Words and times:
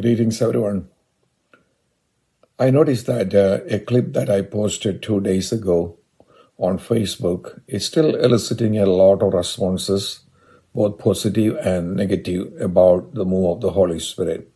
Greetings, 0.00 0.40
everyone. 0.40 0.90
I 2.56 2.70
noticed 2.70 3.06
that 3.06 3.34
uh, 3.34 3.64
a 3.68 3.80
clip 3.80 4.12
that 4.12 4.30
I 4.30 4.42
posted 4.42 5.02
two 5.02 5.20
days 5.20 5.50
ago 5.50 5.98
on 6.56 6.78
Facebook 6.78 7.62
is 7.66 7.86
still 7.86 8.14
eliciting 8.14 8.78
a 8.78 8.86
lot 8.86 9.22
of 9.22 9.32
responses, 9.32 10.20
both 10.72 10.98
positive 10.98 11.56
and 11.56 11.96
negative, 11.96 12.60
about 12.60 13.14
the 13.14 13.24
move 13.24 13.50
of 13.50 13.60
the 13.60 13.72
Holy 13.72 13.98
Spirit. 13.98 14.48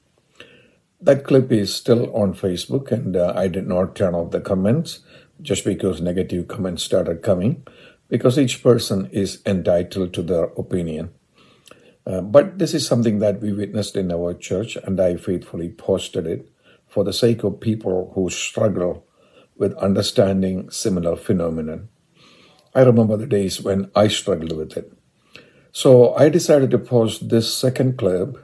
That 1.00 1.24
clip 1.24 1.50
is 1.50 1.74
still 1.74 2.14
on 2.14 2.34
Facebook, 2.34 2.92
and 2.92 3.16
uh, 3.16 3.32
I 3.34 3.48
did 3.48 3.66
not 3.66 3.96
turn 3.96 4.14
off 4.14 4.30
the 4.30 4.40
comments 4.40 5.00
just 5.40 5.64
because 5.64 6.00
negative 6.00 6.46
comments 6.46 6.84
started 6.84 7.22
coming, 7.22 7.66
because 8.08 8.38
each 8.38 8.62
person 8.62 9.06
is 9.06 9.42
entitled 9.44 10.14
to 10.14 10.22
their 10.22 10.44
opinion. 10.56 11.10
Uh, 12.06 12.20
but 12.20 12.58
this 12.58 12.74
is 12.74 12.86
something 12.86 13.20
that 13.20 13.40
we 13.40 13.52
witnessed 13.52 13.96
in 13.96 14.10
our 14.10 14.34
church, 14.34 14.76
and 14.76 15.00
I 15.00 15.16
faithfully 15.16 15.70
posted 15.70 16.26
it 16.26 16.48
for 16.88 17.04
the 17.04 17.12
sake 17.12 17.44
of 17.44 17.60
people 17.60 18.12
who 18.14 18.28
struggle 18.28 19.06
with 19.56 19.74
understanding 19.74 20.70
similar 20.70 21.16
phenomenon. 21.16 21.88
I 22.74 22.82
remember 22.82 23.16
the 23.16 23.26
days 23.26 23.60
when 23.60 23.90
I 23.94 24.08
struggled 24.08 24.56
with 24.56 24.76
it. 24.76 24.92
So 25.72 26.14
I 26.14 26.28
decided 26.28 26.70
to 26.72 26.78
post 26.78 27.28
this 27.28 27.54
second 27.54 27.98
clip 27.98 28.36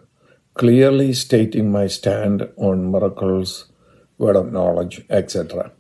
clearly 0.55 1.13
stating 1.13 1.71
my 1.71 1.87
stand 1.87 2.49
on 2.57 2.91
miracles, 2.91 3.71
word 4.19 4.37
of 4.37 4.53
knowledge, 4.53 5.05
etc. 5.09 5.73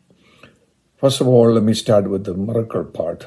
First 0.97 1.21
of 1.21 1.29
all, 1.29 1.53
let 1.53 1.63
me 1.63 1.75
start 1.75 2.09
with 2.09 2.25
the 2.25 2.35
miracle 2.35 2.85
part. 2.85 3.27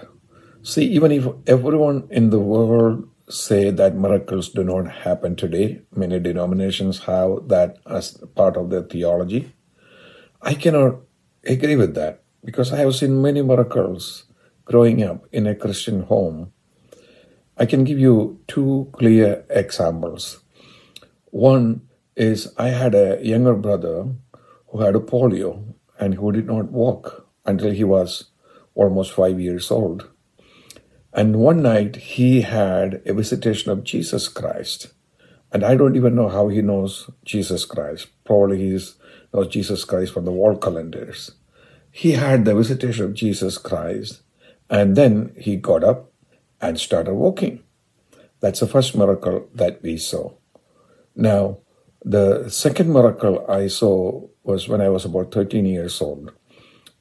See, 0.63 0.86
even 0.86 1.11
if 1.11 1.25
everyone 1.47 2.08
in 2.09 2.30
the 2.30 2.39
world 2.39 3.09
say 3.31 3.71
that 3.71 3.95
miracles 3.95 4.49
do 4.49 4.63
not 4.63 4.91
happen 4.91 5.35
today, 5.35 5.81
many 5.95 6.20
denominations 6.20 6.99
have 7.05 7.48
that 7.48 7.77
as 7.85 8.17
part 8.35 8.58
of 8.58 8.70
their 8.70 8.84
theology. 8.84 9.53
I 10.41 10.53
cannot 10.53 10.99
agree 11.45 11.75
with 11.75 11.95
that 11.95 12.23
because 12.44 12.73
I 12.73 12.78
have 12.78 12.95
seen 12.95 13.22
many 13.22 13.42
miracles 13.42 14.25
growing 14.66 15.03
up 15.03 15.25
in 15.31 15.47
a 15.47 15.55
Christian 15.55 16.03
home. 16.03 16.52
I 17.58 17.66
can 17.66 17.83
give 17.83 18.00
you 18.00 18.39
two 18.47 18.89
clear 18.94 19.45
examples. 19.50 20.42
One 21.25 21.88
is 22.16 22.53
I 22.58 22.70
had 22.70 22.95
a 22.95 23.20
younger 23.23 23.55
brother 23.55 24.08
who 24.67 24.81
had 24.81 24.95
a 24.95 25.00
polio 25.00 25.73
and 26.00 26.16
who 26.16 26.31
did 26.31 26.48
not 26.48 26.72
walk 26.72 27.27
until 27.45 27.72
he 27.72 27.83
was 27.83 28.25
almost 28.75 29.14
five 29.14 29.39
years 29.39 29.70
old. 29.72 30.09
And 31.14 31.36
one 31.38 31.62
night 31.62 31.95
he 31.98 32.42
had 32.42 33.02
a 33.06 33.14
visitation 33.14 33.72
of 33.72 33.84
Jesus 33.84 34.28
Christ. 34.28 34.94
And 35.52 35.64
I 35.64 35.76
don't 35.76 35.98
even 35.98 36.16
know 36.16 36.30
how 36.30 36.48
he 36.48 36.62
knows 36.62 37.09
Jesus 37.26 37.66
Christ. 37.66 38.08
Probably 38.23 38.58
he 38.59 38.80
knows 39.34 39.48
Jesus 39.48 39.84
Christ 39.84 40.14
from 40.14 40.26
the 40.26 40.32
wall 40.32 40.56
calendars. 40.56 41.32
He 41.92 42.14
had 42.14 42.45
the 42.45 42.56
visitation 42.56 43.04
of 43.04 43.14
Jesus 43.14 43.58
Christ, 43.58 44.22
and 44.70 44.95
then 44.95 45.34
he 45.38 45.58
got 45.58 45.84
up 45.84 46.09
and 46.62 46.80
started 46.80 47.16
walking. 47.16 47.64
That's 48.39 48.62
the 48.62 48.67
first 48.67 48.95
miracle 48.95 49.50
that 49.54 49.84
we 49.84 49.98
saw. 49.98 50.32
Now, 51.16 51.58
the 52.04 52.50
second 52.50 52.94
miracle 52.94 53.45
I 53.50 53.67
saw 53.67 54.28
was 54.44 54.70
when 54.70 54.80
I 54.80 54.88
was 54.88 55.04
about 55.04 55.34
13 55.34 55.66
years 55.66 56.02
old. 56.02 56.32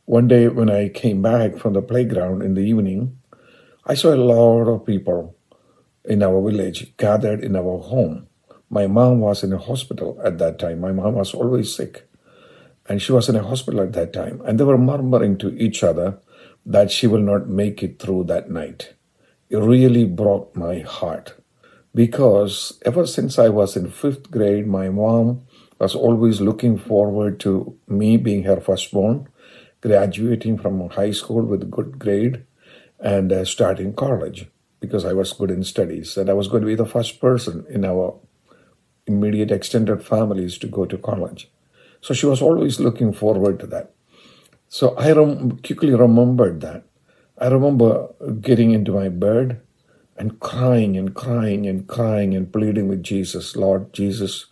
One 0.04 0.26
day 0.26 0.48
when 0.48 0.68
I 0.68 0.88
came 0.88 1.22
back 1.22 1.56
from 1.56 1.74
the 1.74 1.82
playground 1.82 2.42
in 2.42 2.54
the 2.54 2.62
evening, 2.62 3.19
I 3.90 3.94
saw 3.94 4.14
a 4.14 4.22
lot 4.22 4.68
of 4.68 4.86
people 4.86 5.34
in 6.04 6.22
our 6.22 6.40
village 6.48 6.96
gathered 6.96 7.42
in 7.42 7.56
our 7.56 7.78
home. 7.78 8.28
My 8.70 8.86
mom 8.86 9.18
was 9.18 9.42
in 9.42 9.52
a 9.52 9.58
hospital 9.58 10.16
at 10.22 10.38
that 10.38 10.60
time. 10.60 10.78
My 10.80 10.92
mom 10.92 11.14
was 11.14 11.34
always 11.34 11.74
sick. 11.74 12.08
And 12.88 13.02
she 13.02 13.10
was 13.10 13.28
in 13.28 13.34
a 13.34 13.42
hospital 13.42 13.80
at 13.80 13.92
that 13.94 14.12
time. 14.12 14.42
And 14.44 14.60
they 14.60 14.62
were 14.62 14.78
murmuring 14.78 15.38
to 15.38 15.48
each 15.58 15.82
other 15.82 16.20
that 16.64 16.92
she 16.92 17.08
will 17.08 17.20
not 17.32 17.48
make 17.48 17.82
it 17.82 17.98
through 17.98 18.26
that 18.28 18.48
night. 18.48 18.94
It 19.48 19.56
really 19.56 20.04
broke 20.04 20.54
my 20.54 20.78
heart 20.78 21.34
because 21.92 22.78
ever 22.86 23.08
since 23.08 23.40
I 23.40 23.48
was 23.48 23.76
in 23.76 23.90
fifth 23.90 24.30
grade, 24.30 24.68
my 24.68 24.88
mom 24.88 25.42
was 25.80 25.96
always 25.96 26.40
looking 26.40 26.78
forward 26.78 27.40
to 27.40 27.76
me 27.88 28.18
being 28.18 28.44
her 28.44 28.60
firstborn, 28.60 29.26
graduating 29.80 30.58
from 30.58 30.90
high 30.90 31.10
school 31.10 31.42
with 31.42 31.64
a 31.64 31.66
good 31.66 31.98
grade, 31.98 32.44
and 33.00 33.32
uh, 33.32 33.44
starting 33.44 33.94
college 33.94 34.48
because 34.80 35.04
I 35.04 35.12
was 35.12 35.32
good 35.32 35.50
in 35.50 35.64
studies. 35.64 36.16
And 36.16 36.30
I 36.30 36.34
was 36.34 36.48
going 36.48 36.62
to 36.62 36.66
be 36.66 36.74
the 36.74 36.86
first 36.86 37.20
person 37.20 37.66
in 37.68 37.84
our 37.84 38.18
immediate 39.06 39.50
extended 39.50 40.02
families 40.04 40.58
to 40.58 40.66
go 40.66 40.84
to 40.86 40.96
college. 40.96 41.50
So 42.00 42.14
she 42.14 42.26
was 42.26 42.40
always 42.40 42.80
looking 42.80 43.12
forward 43.12 43.58
to 43.60 43.66
that. 43.68 43.92
So 44.68 44.94
I 44.96 45.12
rem- 45.12 45.58
quickly 45.58 45.94
remembered 45.94 46.60
that. 46.60 46.84
I 47.38 47.48
remember 47.48 48.08
getting 48.40 48.70
into 48.70 48.92
my 48.92 49.08
bed 49.08 49.60
and 50.16 50.38
crying 50.38 50.96
and 50.96 51.14
crying 51.14 51.66
and 51.66 51.86
crying 51.88 52.34
and 52.34 52.52
pleading 52.52 52.88
with 52.88 53.02
Jesus, 53.02 53.56
Lord 53.56 53.92
Jesus, 53.92 54.46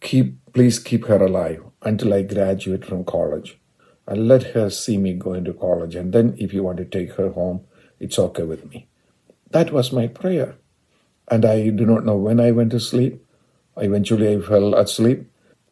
keep 0.00 0.36
please 0.52 0.78
keep 0.78 1.06
her 1.06 1.22
alive 1.24 1.62
until 1.82 2.12
I 2.12 2.22
graduate 2.22 2.84
from 2.84 3.04
college. 3.04 3.58
And 4.06 4.26
let 4.26 4.42
her 4.54 4.68
see 4.68 4.98
me 4.98 5.14
go 5.14 5.32
into 5.32 5.52
college. 5.52 5.94
And 5.94 6.12
then 6.12 6.34
if 6.38 6.52
you 6.52 6.62
want 6.62 6.78
to 6.78 6.84
take 6.84 7.12
her 7.12 7.30
home, 7.30 7.64
it's 8.02 8.18
okay 8.18 8.42
with 8.42 8.68
me. 8.68 8.88
That 9.52 9.72
was 9.72 9.92
my 9.92 10.08
prayer. 10.08 10.56
And 11.30 11.44
I 11.44 11.68
do 11.68 11.86
not 11.86 12.04
know 12.04 12.16
when 12.16 12.40
I 12.40 12.50
went 12.50 12.72
to 12.72 12.80
sleep. 12.80 13.24
Eventually 13.76 14.34
I 14.34 14.40
fell 14.40 14.74
asleep. 14.74 15.30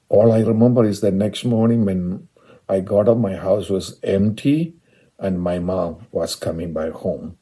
All 0.08 0.32
I 0.32 0.40
remember 0.40 0.84
is 0.84 1.00
that 1.00 1.12
next 1.12 1.44
morning 1.44 1.84
when 1.84 2.28
I 2.68 2.80
got 2.80 3.08
up, 3.08 3.18
my 3.18 3.34
house 3.34 3.68
was 3.68 3.98
empty 4.04 4.74
and 5.18 5.42
my 5.42 5.58
mom 5.58 6.06
was 6.12 6.36
coming 6.36 6.72
by 6.72 6.90
home. 6.90 7.36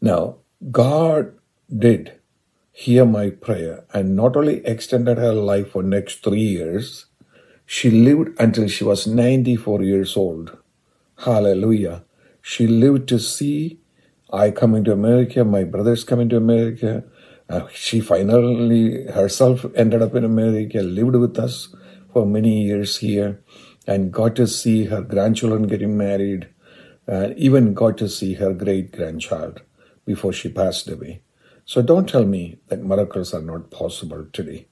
Now, 0.00 0.36
God 0.70 1.34
did 1.76 2.12
hear 2.70 3.04
my 3.04 3.30
prayer 3.30 3.84
and 3.92 4.14
not 4.14 4.36
only 4.36 4.64
extended 4.64 5.18
her 5.18 5.32
life 5.34 5.72
for 5.72 5.82
next 5.82 6.22
three 6.22 6.48
years, 6.58 7.06
she 7.66 7.90
lived 7.90 8.38
until 8.38 8.68
she 8.68 8.84
was 8.84 9.06
94 9.06 9.82
years 9.82 10.16
old. 10.16 10.56
Hallelujah. 11.18 12.04
She 12.46 12.66
lived 12.66 13.08
to 13.08 13.18
see 13.18 13.80
I 14.30 14.50
coming 14.50 14.84
to 14.84 14.92
America, 14.92 15.44
my 15.44 15.64
brothers 15.64 16.04
coming 16.04 16.28
to 16.28 16.36
America. 16.36 17.02
Uh, 17.48 17.68
she 17.72 18.00
finally 18.00 19.06
herself 19.06 19.64
ended 19.74 20.02
up 20.02 20.14
in 20.14 20.24
America, 20.24 20.80
lived 20.80 21.14
with 21.14 21.38
us 21.38 21.74
for 22.12 22.26
many 22.26 22.64
years 22.64 22.98
here, 22.98 23.42
and 23.86 24.12
got 24.12 24.36
to 24.36 24.46
see 24.46 24.84
her 24.84 25.00
grandchildren 25.00 25.66
getting 25.68 25.96
married, 25.96 26.48
and 27.06 27.32
uh, 27.32 27.34
even 27.38 27.72
got 27.72 27.96
to 27.96 28.10
see 28.10 28.34
her 28.34 28.52
great 28.52 28.92
grandchild 28.92 29.62
before 30.04 30.34
she 30.34 30.50
passed 30.50 30.86
away. 30.90 31.22
So 31.64 31.80
don't 31.80 32.06
tell 32.06 32.26
me 32.26 32.58
that 32.68 32.84
miracles 32.84 33.32
are 33.32 33.40
not 33.40 33.70
possible 33.70 34.26
today. 34.34 34.68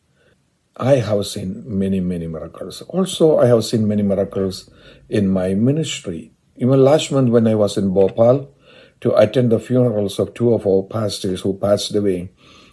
I 0.77 0.97
have 0.97 1.25
seen 1.27 1.65
many, 1.67 2.01
many 2.01 2.27
miracles. 2.27 2.83
Also, 2.83 3.39
I 3.39 3.47
have 3.47 3.65
seen 3.65 3.89
many 3.89 4.03
miracles 4.03 4.69
in 5.09 5.27
my 5.29 5.55
ministry. 5.55 6.33
Even 6.63 6.85
last 6.85 7.11
month, 7.11 7.31
when 7.31 7.49
I 7.49 7.57
was 7.57 7.77
in 7.77 7.93
Bhopal 7.93 8.55
to 9.01 9.13
attend 9.17 9.51
the 9.51 9.59
funerals 9.59 10.21
of 10.21 10.33
two 10.33 10.55
of 10.55 10.65
our 10.65 10.85
pastors 10.85 11.41
who 11.41 11.59
passed 11.59 11.93
away, 11.93 12.31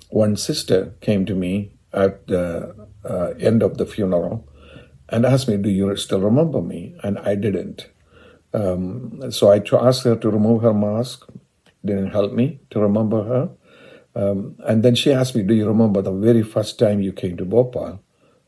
one 0.10 0.38
sister 0.38 0.94
came 1.02 1.26
to 1.26 1.34
me 1.34 1.74
at 1.92 2.28
the 2.28 2.88
uh, 3.04 3.34
end 3.40 3.64
of 3.64 3.80
the 3.80 3.88
funeral 3.88 4.48
and 5.10 5.26
asked 5.26 5.48
me, 5.48 5.58
Do 5.58 5.72
you 5.72 5.98
still 5.98 6.22
remember 6.22 6.62
me? 6.62 6.94
And 7.02 7.18
I 7.18 7.34
didn't. 7.34 7.90
Um, 8.54 9.32
so 9.32 9.52
I 9.52 9.58
asked 9.58 10.04
her 10.04 10.16
to 10.18 10.30
remove 10.30 10.62
her 10.62 10.74
mask 10.74 11.28
didn't 11.84 12.12
help 12.12 12.34
me 12.34 12.60
to 12.70 12.80
remember 12.80 13.24
her. 13.24 13.50
Um, 14.16 14.56
and 14.66 14.84
then 14.84 14.94
she 14.94 15.12
asked 15.12 15.36
me, 15.36 15.42
Do 15.42 15.56
you 15.56 15.68
remember 15.68 16.04
the 16.04 16.12
very 16.12 16.44
first 16.44 16.78
time 16.78 17.02
you 17.02 17.12
came 17.12 17.38
to 17.38 17.46
Bhopal? 17.46 18.04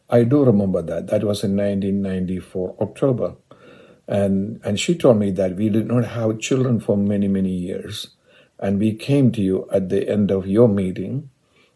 I 0.08 0.23
do 0.23 0.44
remember 0.44 0.84
that. 0.84 1.08
That 1.08 1.23
was 1.23 1.43
in 1.43 1.55
1994, 1.55 2.76
October. 2.79 3.35
And, 4.11 4.59
and 4.63 4.79
she 4.79 4.96
told 4.96 5.17
me 5.17 5.31
that 5.31 5.55
we 5.55 5.69
did 5.69 5.87
not 5.87 6.05
have 6.05 6.40
children 6.40 6.79
for 6.79 6.97
many, 6.97 7.28
many 7.28 7.52
years. 7.52 8.09
And 8.59 8.78
we 8.78 8.93
came 8.93 9.31
to 9.31 9.41
you 9.41 9.67
at 9.72 9.90
the 9.90 10.08
end 10.08 10.31
of 10.31 10.46
your 10.46 10.67
meeting. 10.67 11.29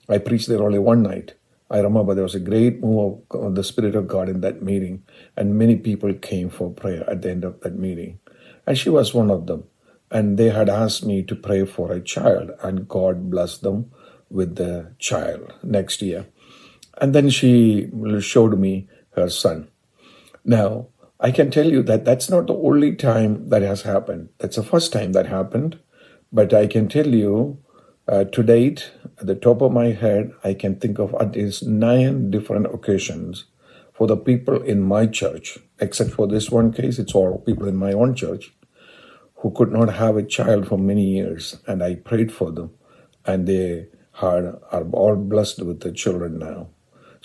I 0.09 0.19
preached 0.19 0.47
there 0.47 0.61
only 0.61 0.79
one 0.79 1.01
night. 1.01 1.33
I 1.71 1.79
remember 1.79 2.13
there 2.13 2.23
was 2.23 2.35
a 2.35 2.39
great 2.39 2.81
move 2.81 3.21
of 3.31 3.55
the 3.55 3.63
Spirit 3.63 3.95
of 3.95 4.07
God 4.07 4.29
in 4.29 4.41
that 4.41 4.61
meeting, 4.61 5.03
and 5.35 5.57
many 5.57 5.77
people 5.77 6.13
came 6.13 6.51
for 6.51 6.69
prayer 6.69 7.09
at 7.09 7.23
the 7.23 7.31
end 7.31 7.43
of 7.43 7.59
that 7.61 7.75
meeting. 7.75 8.19
And 8.67 8.77
she 8.77 8.89
was 8.89 9.15
one 9.15 9.31
of 9.31 9.47
them 9.47 9.63
and 10.11 10.38
they 10.38 10.49
had 10.49 10.69
asked 10.69 11.05
me 11.05 11.23
to 11.23 11.35
pray 11.35 11.65
for 11.65 11.91
a 11.91 12.01
child, 12.01 12.51
and 12.61 12.88
God 12.88 13.29
blessed 13.29 13.63
them 13.63 13.91
with 14.29 14.55
the 14.55 14.93
child 14.99 15.53
next 15.63 16.01
year. 16.01 16.27
And 17.01 17.13
then 17.13 17.29
she 17.29 17.89
showed 18.19 18.57
me 18.57 18.88
her 19.11 19.29
son. 19.29 19.67
Now, 20.43 20.88
I 21.25 21.31
can 21.31 21.50
tell 21.50 21.66
you 21.66 21.81
that 21.81 22.06
that's 22.06 22.30
not 22.30 22.45
the 22.45 22.54
only 22.54 22.95
time 22.95 23.50
that 23.50 23.63
has 23.63 23.81
happened. 23.81 24.30
That's 24.38 24.57
the 24.57 24.63
first 24.63 24.94
time 24.94 25.13
that 25.13 25.25
happened. 25.25 25.80
But 26.31 26.54
I 26.54 26.68
can 26.68 26.88
tell 26.88 27.07
you, 27.07 27.57
uh, 28.07 28.25
to 28.25 28.44
date, 28.44 28.92
at 29.19 29.25
the 29.25 29.33
top 29.33 29.63
of 29.63 29.72
my 29.72 29.88
head, 29.88 30.33
I 30.44 30.54
can 30.54 30.75
think 30.80 31.00
of 31.00 31.16
at 31.19 31.36
least 31.36 31.66
nine 31.66 32.30
different 32.30 32.68
occasions 32.68 33.45
for 33.92 34.06
the 34.06 34.18
people 34.18 34.62
in 34.62 34.83
my 34.83 35.07
church, 35.07 35.57
except 35.80 36.12
for 36.12 36.27
this 36.27 36.51
one 36.51 36.72
case, 36.72 37.00
it's 37.00 37.16
all 37.16 37.39
people 37.39 37.68
in 37.68 37.75
my 37.75 37.94
own 37.94 38.13
church 38.13 38.54
who 39.38 39.50
could 39.50 39.72
not 39.72 39.95
have 39.95 40.18
a 40.18 40.30
child 40.38 40.68
for 40.68 40.77
many 40.77 41.06
years, 41.06 41.57
and 41.66 41.81
I 41.81 41.95
prayed 41.95 42.31
for 42.31 42.51
them, 42.51 42.69
and 43.25 43.48
they 43.48 43.88
are, 44.22 44.60
are 44.72 44.88
all 44.92 45.16
blessed 45.16 45.63
with 45.63 45.80
the 45.80 45.92
children 45.92 46.38
now. 46.38 46.68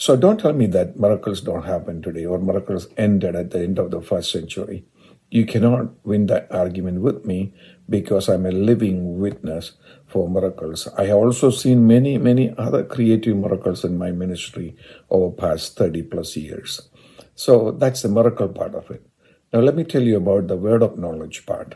So 0.01 0.17
don't 0.17 0.41
tell 0.41 0.55
me 0.55 0.65
that 0.69 0.99
miracles 0.99 1.43
don't 1.43 1.65
happen 1.65 2.01
today 2.01 2.25
or 2.25 2.39
miracles 2.39 2.89
ended 2.97 3.37
at 3.37 3.51
the 3.51 3.59
end 3.61 3.79
of 3.79 3.91
the 3.91 4.01
first 4.01 4.33
century. 4.33 4.87
You 5.31 5.45
cannot 5.45 5.91
win 6.07 6.25
that 6.29 6.51
argument 6.51 7.03
with 7.03 7.27
me 7.27 7.53
because 7.87 8.27
I'm 8.27 8.47
a 8.47 8.51
living 8.51 9.19
witness 9.19 9.73
for 10.07 10.27
miracles. 10.27 10.89
I 10.97 11.05
have 11.05 11.19
also 11.19 11.51
seen 11.51 11.87
many, 11.87 12.17
many 12.17 12.55
other 12.57 12.83
creative 12.83 13.37
miracles 13.37 13.85
in 13.85 13.99
my 13.99 14.11
ministry 14.11 14.75
over 15.11 15.31
past 15.37 15.77
30 15.77 16.05
plus 16.05 16.35
years. 16.35 16.89
So 17.35 17.71
that's 17.71 18.01
the 18.01 18.09
miracle 18.09 18.49
part 18.49 18.75
of 18.75 18.91
it. 18.91 19.07
Now 19.53 19.61
let 19.61 19.77
me 19.77 19.85
tell 19.85 20.03
you 20.03 20.17
about 20.17 20.49
the 20.49 20.57
word 20.57 20.83
of 20.83 20.99
knowledge 20.99 21.45
part. 21.45 21.75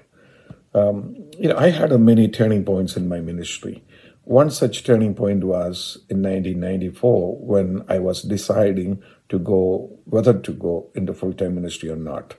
Um, 0.73 1.15
you 1.39 1.51
know, 1.51 1.59
I 1.59 1.69
had 1.69 1.93
many 2.01 2.29
turning 2.29 2.65
points 2.65 2.97
in 2.97 3.07
my 3.07 3.21
ministry. 3.21 3.85
One 4.25 4.51
such 4.51 4.85
turning 4.85 5.15
point 5.15 5.45
was 5.45 5.99
in 6.09 6.23
1994 6.23 7.37
when 7.41 7.85
I 7.89 7.99
was 7.99 8.23
deciding 8.23 9.03
to 9.29 9.39
go, 9.39 9.99
whether 10.05 10.33
to 10.33 10.53
go 10.53 10.91
into 10.95 11.13
full 11.13 11.35
time 11.35 11.57
ministry 11.57 11.91
or 11.91 11.97
not. 11.97 12.35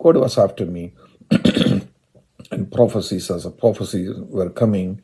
God 0.00 0.16
was 0.16 0.36
after 0.36 0.66
me, 0.66 0.94
and 2.50 2.72
prophecies 2.72 3.30
as 3.30 3.46
a 3.46 3.50
were 3.50 4.50
coming. 4.50 5.02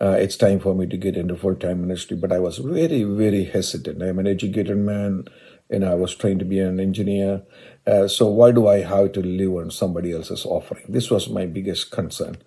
Uh, 0.00 0.16
it's 0.18 0.36
time 0.36 0.58
for 0.58 0.74
me 0.74 0.86
to 0.86 0.96
get 0.96 1.16
into 1.16 1.36
full 1.36 1.54
time 1.54 1.82
ministry, 1.82 2.16
but 2.16 2.32
I 2.32 2.38
was 2.38 2.58
very, 2.58 3.04
very 3.04 3.44
hesitant. 3.44 4.02
I'm 4.02 4.18
an 4.18 4.26
educated 4.26 4.78
man, 4.78 5.24
and 5.70 5.84
I 5.84 5.94
was 5.94 6.14
trained 6.14 6.40
to 6.40 6.46
be 6.46 6.60
an 6.60 6.80
engineer. 6.80 7.42
Uh, 7.86 8.08
so 8.08 8.26
why 8.26 8.52
do 8.52 8.68
I 8.68 8.80
have 8.80 9.12
to 9.12 9.20
live 9.20 9.54
on 9.56 9.70
somebody 9.70 10.12
else's 10.12 10.46
offering? 10.46 10.84
This 10.88 11.10
was 11.10 11.28
my 11.28 11.46
biggest 11.46 11.90
concern. 11.90 12.38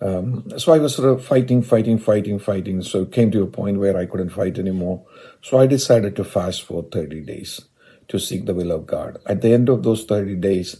Um, 0.00 0.44
so 0.58 0.72
I 0.72 0.78
was 0.78 0.94
sort 0.94 1.08
of 1.08 1.24
fighting, 1.24 1.62
fighting, 1.62 1.98
fighting, 1.98 2.38
fighting. 2.38 2.82
So 2.82 3.02
it 3.02 3.12
came 3.12 3.30
to 3.30 3.42
a 3.42 3.46
point 3.46 3.78
where 3.78 3.96
I 3.96 4.06
couldn't 4.06 4.30
fight 4.30 4.58
anymore. 4.58 5.04
So 5.42 5.58
I 5.58 5.66
decided 5.66 6.16
to 6.16 6.24
fast 6.24 6.62
for 6.64 6.82
30 6.82 7.22
days 7.22 7.62
to 8.08 8.18
seek 8.18 8.46
the 8.46 8.54
will 8.54 8.72
of 8.72 8.86
God. 8.86 9.18
At 9.26 9.40
the 9.40 9.52
end 9.52 9.68
of 9.68 9.82
those 9.82 10.04
30 10.04 10.36
days, 10.36 10.76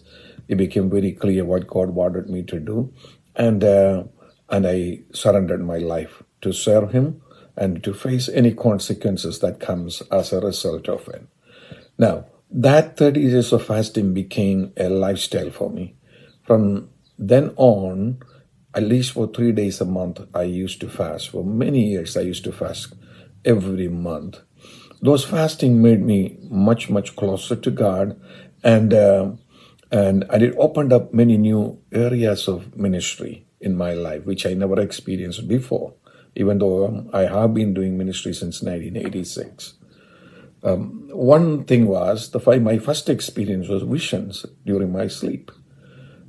it 0.49 0.57
became 0.57 0.91
very 0.91 1.13
clear 1.13 1.45
what 1.45 1.67
God 1.67 1.91
wanted 1.91 2.29
me 2.29 2.43
to 2.45 2.61
do. 2.61 2.93
And, 3.35 3.65
uh, 3.65 4.05
and 4.49 4.67
I 4.67 5.01
surrendered 5.13 5.65
my 5.65 5.79
life 5.79 6.23
to 6.43 6.53
serve 6.53 6.93
Him 6.93 7.23
and 7.57 7.83
to 7.85 7.95
face 7.95 8.29
any 8.29 8.53
consequences 8.53 9.41
that 9.41 9.61
comes 9.61 10.03
as 10.13 10.33
a 10.33 10.41
result 10.41 10.89
of 10.89 11.09
it. 11.09 11.27
Now, 11.99 12.27
that 12.51 12.97
30 12.97 13.31
days 13.31 13.53
of 13.53 13.65
fasting 13.65 14.15
became 14.15 14.73
a 14.77 14.89
lifestyle 14.89 15.51
for 15.51 15.71
me. 15.71 15.97
From 16.47 16.91
then 17.19 17.53
on, 17.57 18.21
at 18.77 18.83
least 18.83 19.13
for 19.13 19.27
three 19.27 19.53
days 19.53 19.81
a 19.81 19.87
month, 19.87 20.21
I 20.35 20.43
used 20.43 20.81
to 20.83 20.89
fast. 20.89 21.31
For 21.31 21.43
many 21.43 21.89
years, 21.89 22.15
I 22.17 22.21
used 22.21 22.45
to 22.45 22.53
fast 22.53 22.93
every 23.43 23.89
month. 23.89 24.41
Those 25.01 25.25
fasting 25.25 25.81
made 25.81 26.03
me 26.03 26.37
much, 26.51 26.91
much 26.91 27.17
closer 27.17 27.57
to 27.57 27.71
God, 27.71 28.21
and 28.63 28.93
uh, 28.93 29.33
and 29.91 30.25
and 30.29 30.43
it 30.43 30.55
opened 30.59 30.93
up 30.93 31.15
many 31.15 31.39
new 31.39 31.81
areas 31.91 32.49
of 32.49 32.77
ministry 32.77 33.47
in 33.61 33.77
my 33.77 33.95
life, 33.95 34.25
which 34.27 34.45
I 34.45 34.53
never 34.53 34.79
experienced 34.79 35.49
before. 35.49 35.95
Even 36.35 36.59
though 36.59 36.87
um, 36.87 37.11
I 37.15 37.23
have 37.23 37.55
been 37.55 37.73
doing 37.73 37.97
ministry 37.97 38.35
since 38.35 38.63
1986. 38.63 39.75
Um, 40.63 41.09
one 41.13 41.65
thing 41.65 41.87
was 41.87 42.31
the 42.31 42.61
my 42.61 42.79
first 42.79 43.09
experience 43.09 43.69
was 43.69 43.83
visions 43.85 44.45
during 44.67 44.93
my 44.93 45.07
sleep. 45.07 45.51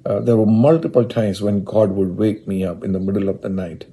Uh, 0.08 0.22
there 0.22 0.38
were 0.38 0.46
multiple 0.46 1.04
times 1.04 1.42
when 1.42 1.66
God 1.66 1.92
would 1.92 2.18
wake 2.18 2.48
me 2.48 2.64
up 2.64 2.82
in 2.82 2.94
the 2.94 3.00
middle 3.00 3.28
of 3.28 3.42
the 3.42 3.50
night 3.50 3.86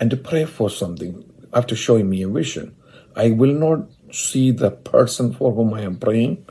and 0.00 0.10
to 0.10 0.16
pray 0.16 0.46
for 0.46 0.70
something 0.70 1.30
after 1.52 1.76
showing 1.76 2.08
me 2.08 2.22
a 2.22 2.28
vision. 2.28 2.74
I 3.14 3.30
will 3.30 3.52
not 3.52 3.90
see 4.10 4.50
the 4.50 4.70
person 4.70 5.34
for 5.34 5.52
whom 5.52 5.74
I 5.74 5.82
am 5.82 5.98
praying, 5.98 6.46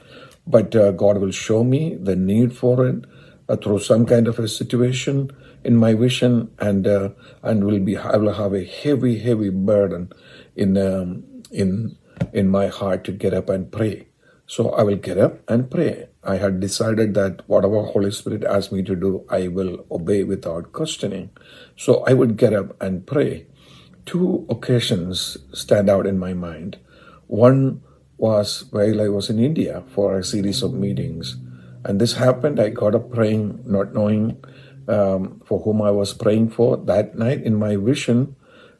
but 0.45 0.75
uh, 0.75 0.91
God 0.91 1.17
will 1.17 1.31
show 1.31 1.63
me 1.63 1.95
the 1.95 2.15
need 2.15 2.55
for 2.55 2.85
it 2.85 3.05
uh, 3.49 3.55
through 3.55 3.79
some 3.79 4.05
kind 4.05 4.27
of 4.27 4.37
a 4.37 4.47
situation 4.47 5.31
in 5.63 5.75
my 5.75 5.95
vision, 5.95 6.51
and 6.59 6.85
uh, 6.85 7.09
and 7.41 7.63
will 7.63 7.79
be 7.79 7.97
I 7.97 8.17
will 8.17 8.33
have 8.33 8.53
a 8.53 8.63
heavy, 8.63 9.17
heavy 9.17 9.49
burden 9.49 10.11
in 10.55 10.77
um, 10.77 11.23
in 11.51 11.97
in 12.33 12.49
my 12.49 12.67
heart 12.67 13.03
to 13.05 13.11
get 13.11 13.33
up 13.33 13.49
and 13.49 13.71
pray. 13.71 14.07
So 14.47 14.71
I 14.71 14.83
will 14.83 14.95
get 14.95 15.17
up 15.17 15.41
and 15.49 15.69
pray. 15.69 16.07
I 16.23 16.37
had 16.37 16.61
decided 16.61 17.13
that 17.15 17.41
whatever 17.47 17.83
Holy 17.83 18.11
Spirit 18.11 18.45
asks 18.45 18.71
me 18.71 18.81
to 18.83 18.95
do, 18.95 19.25
I 19.29 19.49
will 19.49 19.85
obey 19.91 20.23
without 20.23 20.71
questioning. 20.71 21.31
So 21.75 22.05
I 22.07 22.13
would 22.13 22.37
get 22.37 22.53
up 22.53 22.81
and 22.81 23.05
pray. 23.05 23.47
Two 24.05 24.47
occasions 24.49 25.35
stand 25.51 25.89
out 25.89 26.07
in 26.07 26.17
my 26.17 26.33
mind. 26.33 26.79
One 27.27 27.81
was 28.17 28.63
while 28.71 29.01
I 29.01 29.09
was 29.09 29.29
in 29.29 29.37
India 29.37 29.83
for 29.93 30.17
a 30.17 30.23
series 30.23 30.63
of 30.63 30.73
meetings. 30.73 31.35
And 31.83 31.99
this 31.99 32.13
happened. 32.13 32.57
I 32.57 32.69
got 32.69 32.95
up 32.95 33.11
praying, 33.11 33.63
not 33.65 33.93
knowing 33.93 34.41
um, 34.87 35.41
for 35.45 35.59
whom 35.59 35.81
I 35.81 35.91
was 35.91 36.13
praying 36.13 36.51
for. 36.51 36.77
That 36.77 37.17
night 37.17 37.43
in 37.43 37.55
my 37.55 37.75
vision, 37.75 38.36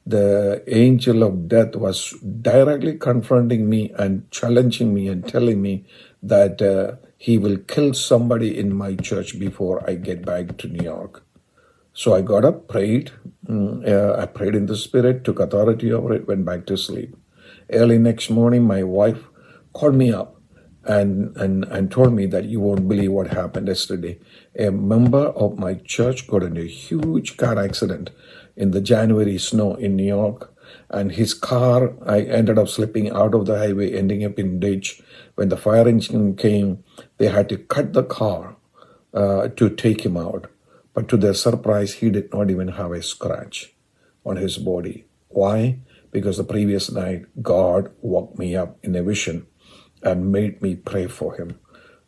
the 0.07 0.63
angel 0.67 1.21
of 1.23 1.49
death 1.49 1.75
was 1.75 2.11
directly 2.41 2.97
confronting 2.97 3.69
me 3.69 3.91
and 3.97 4.29
challenging 4.31 4.93
me 4.93 5.09
and 5.09 5.27
telling 5.27 5.61
me 5.61 5.85
that 6.23 6.61
uh, 6.61 6.95
he 7.17 7.37
will 7.37 7.57
kill 7.57 7.93
somebody 7.93 8.57
in 8.57 8.73
my 8.73 8.95
church 8.95 9.37
before 9.37 9.87
I 9.89 9.95
get 9.95 10.25
back 10.25 10.57
to 10.59 10.67
New 10.69 10.83
York. 10.83 11.25
So 11.93 12.13
I 12.13 12.21
got 12.21 12.45
up, 12.45 12.67
prayed. 12.69 13.11
Mm, 13.47 13.85
uh, 13.85 14.21
I 14.21 14.27
prayed 14.27 14.55
in 14.55 14.67
the 14.67 14.77
spirit, 14.77 15.25
took 15.25 15.39
authority 15.39 15.91
over 15.91 16.13
it, 16.13 16.27
went 16.27 16.45
back 16.45 16.65
to 16.67 16.77
sleep. 16.77 17.17
Early 17.69 17.97
next 17.97 18.29
morning, 18.29 18.63
my 18.63 18.83
wife 18.83 19.23
called 19.73 19.95
me 19.95 20.13
up 20.13 20.39
and, 20.85 21.35
and, 21.35 21.65
and 21.65 21.91
told 21.91 22.13
me 22.13 22.27
that 22.27 22.45
you 22.45 22.61
won't 22.61 22.87
believe 22.87 23.11
what 23.11 23.27
happened 23.27 23.67
yesterday. 23.67 24.19
A 24.57 24.71
member 24.71 25.25
of 25.25 25.59
my 25.59 25.73
church 25.73 26.27
got 26.27 26.43
in 26.43 26.55
a 26.55 26.65
huge 26.65 27.35
car 27.35 27.59
accident 27.59 28.11
in 28.57 28.71
the 28.71 28.81
January 28.81 29.37
snow 29.37 29.75
in 29.75 29.95
New 29.95 30.07
York. 30.07 30.53
And 30.89 31.13
his 31.13 31.33
car, 31.33 31.93
I 32.05 32.21
ended 32.21 32.57
up 32.57 32.67
slipping 32.67 33.09
out 33.11 33.33
of 33.33 33.45
the 33.45 33.57
highway, 33.57 33.93
ending 33.93 34.25
up 34.25 34.37
in 34.37 34.59
ditch. 34.59 35.01
When 35.35 35.49
the 35.49 35.57
fire 35.57 35.87
engine 35.87 36.35
came, 36.35 36.83
they 37.17 37.27
had 37.27 37.47
to 37.49 37.57
cut 37.57 37.93
the 37.93 38.03
car 38.03 38.57
uh, 39.13 39.47
to 39.49 39.69
take 39.69 40.05
him 40.05 40.17
out. 40.17 40.51
But 40.93 41.07
to 41.09 41.17
their 41.17 41.33
surprise, 41.35 41.93
he 41.93 42.09
did 42.09 42.33
not 42.33 42.49
even 42.49 42.69
have 42.69 42.91
a 42.91 43.01
scratch 43.01 43.73
on 44.25 44.37
his 44.37 44.57
body. 44.57 45.05
Why? 45.29 45.79
Because 46.11 46.37
the 46.37 46.43
previous 46.43 46.91
night, 46.91 47.25
God 47.41 47.91
woke 48.01 48.37
me 48.37 48.55
up 48.55 48.77
in 48.83 48.95
a 48.95 49.03
vision 49.03 49.45
and 50.01 50.31
made 50.31 50.61
me 50.61 50.75
pray 50.75 51.07
for 51.07 51.35
him. 51.35 51.59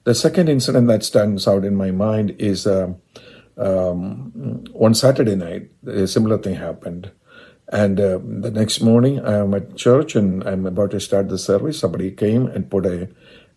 The 0.06 0.16
second 0.16 0.50
incident 0.50 0.88
that 0.88 1.04
stands 1.04 1.48
out 1.48 1.66
in 1.66 1.76
my 1.76 1.92
mind 1.92 2.36
is 2.40 2.66
uh, 2.66 2.94
um, 3.60 4.64
one 4.72 4.96
Saturday 4.96 5.36
night, 5.36 5.70
a 5.86 6.08
similar 6.08 6.38
thing 6.38 6.56
happened. 6.56 7.12
And 7.72 8.00
uh, 8.00 8.20
the 8.24 8.50
next 8.50 8.82
morning, 8.82 9.24
I'm 9.24 9.54
at 9.54 9.76
church 9.76 10.16
and 10.16 10.44
I'm 10.48 10.66
about 10.66 10.92
to 10.92 11.00
start 11.00 11.30
the 11.30 11.38
service. 11.38 11.80
Somebody 11.80 12.12
came 12.12 12.48
and 12.48 12.70
put 12.70 12.86
a, 12.86 13.10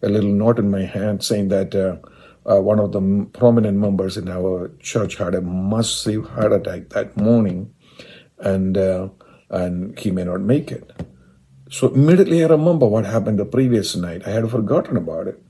a 0.03 0.09
little 0.09 0.31
note 0.31 0.59
in 0.59 0.71
my 0.71 0.83
hand 0.83 1.25
saying 1.25 1.49
that 1.49 1.75
uh, 1.75 1.97
uh, 2.45 2.61
one 2.61 2.79
of 2.79 2.93
the 2.93 3.29
prominent 3.33 3.79
members 3.79 4.17
in 4.17 4.29
our 4.29 4.73
church 4.81 5.17
had 5.17 5.35
a 5.35 5.41
massive 5.41 6.29
heart 6.31 6.53
attack 6.53 6.91
that 6.91 7.17
morning, 7.17 7.73
and 8.39 8.77
uh, 8.77 9.09
and 9.49 9.99
he 9.99 10.11
may 10.11 10.25
not 10.25 10.41
make 10.41 10.73
it. 10.73 10.91
So 11.71 11.89
immediately 11.95 12.45
I 12.45 12.49
remember 12.49 12.87
what 12.87 13.07
happened 13.07 13.39
the 13.39 13.47
previous 13.47 13.95
night. 13.97 14.27
I 14.27 14.31
had 14.31 14.51
forgotten 14.51 14.97
about 14.97 15.29
it 15.29 15.41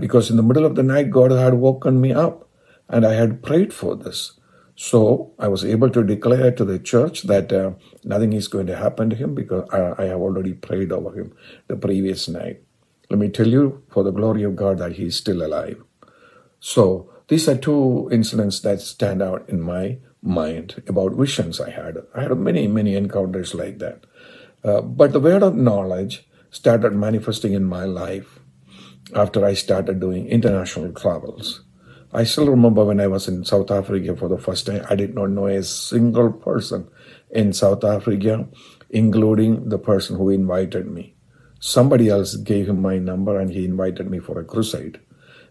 because 0.00 0.30
in 0.30 0.36
the 0.36 0.42
middle 0.42 0.64
of 0.64 0.76
the 0.76 0.82
night 0.82 1.10
God 1.10 1.32
had 1.32 1.54
woken 1.54 2.00
me 2.00 2.12
up 2.12 2.48
and 2.88 3.06
I 3.06 3.14
had 3.14 3.42
prayed 3.42 3.72
for 3.72 3.96
this. 3.96 4.32
So 4.76 5.32
I 5.38 5.48
was 5.48 5.64
able 5.64 5.90
to 5.90 6.02
declare 6.02 6.50
to 6.50 6.64
the 6.64 6.78
church 6.78 7.22
that 7.22 7.52
uh, 7.52 7.72
nothing 8.02 8.32
is 8.32 8.48
going 8.48 8.66
to 8.66 8.76
happen 8.76 9.08
to 9.10 9.16
him 9.16 9.34
because 9.34 9.68
I, 9.72 10.02
I, 10.02 10.06
have 10.06 10.20
already 10.20 10.52
prayed 10.52 10.90
over 10.90 11.16
him 11.16 11.32
the 11.68 11.76
previous 11.76 12.28
night. 12.28 12.60
Let 13.08 13.20
me 13.20 13.28
tell 13.28 13.46
you, 13.46 13.84
for 13.88 14.02
the 14.02 14.10
glory 14.10 14.42
of 14.42 14.56
God, 14.56 14.78
that 14.78 14.92
he 14.92 15.04
is 15.04 15.16
still 15.16 15.46
alive. 15.46 15.80
So 16.58 17.08
these 17.28 17.48
are 17.48 17.56
two 17.56 18.08
incidents 18.10 18.60
that 18.60 18.80
stand 18.80 19.22
out 19.22 19.48
in 19.48 19.60
my 19.60 19.98
mind 20.22 20.82
about 20.88 21.12
visions 21.12 21.60
I 21.60 21.70
had. 21.70 21.98
I 22.14 22.22
had 22.22 22.36
many, 22.36 22.66
many 22.66 22.96
encounters 22.96 23.54
like 23.54 23.78
that. 23.78 24.04
Uh, 24.64 24.80
but 24.80 25.12
the 25.12 25.20
word 25.20 25.42
of 25.42 25.54
knowledge 25.54 26.26
started 26.50 26.94
manifesting 26.94 27.52
in 27.52 27.64
my 27.64 27.84
life 27.84 28.40
after 29.14 29.44
I 29.44 29.54
started 29.54 30.00
doing 30.00 30.26
international 30.26 30.92
travels. 30.92 31.62
I 32.14 32.24
still 32.24 32.48
remember 32.48 32.84
when 32.84 33.00
I 33.00 33.08
was 33.08 33.26
in 33.26 33.44
South 33.44 33.70
Africa 33.70 34.14
for 34.16 34.28
the 34.28 34.38
first 34.38 34.66
time, 34.66 34.86
I 34.88 34.94
did 34.94 35.14
not 35.14 35.30
know 35.30 35.48
a 35.48 35.62
single 35.64 36.32
person 36.32 36.88
in 37.30 37.52
South 37.52 37.82
Africa, 37.82 38.46
including 38.90 39.68
the 39.68 39.78
person 39.78 40.16
who 40.16 40.30
invited 40.30 40.86
me. 40.86 41.14
somebody 41.64 42.10
else 42.10 42.36
gave 42.36 42.68
him 42.68 42.82
my 42.82 42.98
number 42.98 43.40
and 43.40 43.50
he 43.50 43.64
invited 43.64 44.10
me 44.10 44.18
for 44.18 44.38
a 44.38 44.44
crusade. 44.44 45.00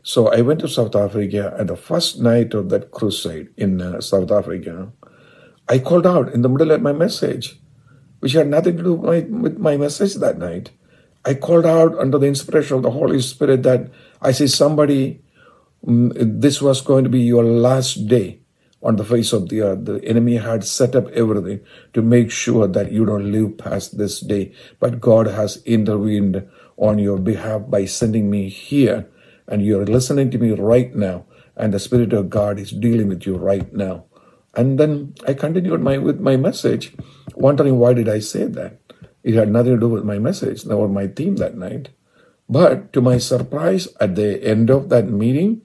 So 0.03 0.27
I 0.27 0.41
went 0.41 0.59
to 0.59 0.67
South 0.67 0.95
Africa, 0.95 1.55
and 1.57 1.67
the 1.69 1.75
first 1.75 2.21
night 2.21 2.53
of 2.53 2.69
that 2.69 2.91
crusade 2.91 3.49
in 3.57 3.81
uh, 3.81 3.99
South 4.01 4.31
Africa, 4.31 4.91
I 5.67 5.79
called 5.79 6.05
out 6.05 6.31
in 6.33 6.43
the 6.43 6.49
middle 6.49 6.71
of 6.71 6.81
my 6.81 6.91
message, 6.91 7.59
which 8.19 8.33
had 8.33 8.47
nothing 8.47 8.77
to 8.77 8.83
do 8.83 8.93
with 8.93 9.29
my, 9.29 9.39
with 9.39 9.57
my 9.57 9.75
message 9.77 10.15
that 10.15 10.37
night. 10.37 10.69
I 11.25 11.33
called 11.33 11.65
out 11.65 11.97
under 11.97 12.19
the 12.19 12.27
inspiration 12.27 12.77
of 12.77 12.83
the 12.83 12.91
Holy 12.91 13.21
Spirit 13.21 13.63
that 13.63 13.89
I 14.21 14.33
see 14.33 14.47
somebody, 14.47 15.23
Mm, 15.85 16.41
this 16.41 16.61
was 16.61 16.81
going 16.81 17.03
to 17.03 17.09
be 17.09 17.21
your 17.21 17.43
last 17.43 18.07
day 18.07 18.39
on 18.81 18.97
the 18.97 19.05
face 19.05 19.33
of 19.33 19.49
the 19.49 19.61
earth. 19.61 19.85
The 19.85 20.03
enemy 20.05 20.37
had 20.37 20.63
set 20.63 20.95
up 20.95 21.07
everything 21.09 21.61
to 21.93 22.01
make 22.01 22.31
sure 22.31 22.67
that 22.67 22.91
you 22.91 23.05
don't 23.05 23.31
live 23.31 23.57
past 23.57 23.97
this 23.97 24.19
day. 24.19 24.53
But 24.79 25.01
God 25.01 25.27
has 25.27 25.63
intervened 25.65 26.47
on 26.77 26.99
your 26.99 27.17
behalf 27.17 27.63
by 27.69 27.85
sending 27.85 28.29
me 28.29 28.49
here 28.49 29.09
and 29.47 29.63
you're 29.63 29.85
listening 29.85 30.31
to 30.31 30.37
me 30.37 30.51
right 30.51 30.95
now, 30.95 31.25
and 31.55 31.73
the 31.73 31.79
Spirit 31.79 32.13
of 32.13 32.29
God 32.29 32.59
is 32.59 32.71
dealing 32.71 33.09
with 33.09 33.25
you 33.25 33.35
right 33.35 33.71
now. 33.73 34.05
And 34.55 34.79
then 34.79 35.15
I 35.27 35.33
continued 35.33 35.81
my 35.81 35.97
with 35.97 36.19
my 36.19 36.37
message, 36.37 36.95
wondering 37.35 37.79
why 37.79 37.93
did 37.93 38.07
I 38.07 38.19
say 38.19 38.45
that? 38.45 38.79
It 39.23 39.33
had 39.35 39.49
nothing 39.49 39.73
to 39.73 39.79
do 39.79 39.89
with 39.89 40.03
my 40.03 40.19
message, 40.19 40.65
nor 40.65 40.87
my 40.87 41.07
theme 41.07 41.37
that 41.37 41.57
night. 41.57 41.89
But 42.53 42.93
to 42.93 43.01
my 43.01 43.17
surprise, 43.17 43.87
at 43.99 44.13
the 44.13 44.37
end 44.45 44.69
of 44.69 44.89
that 44.89 45.07
meeting, 45.07 45.61